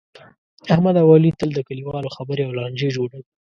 [0.73, 3.25] احمد اوعلي تل د کلیوالو خبرې او لانجې جوړوي.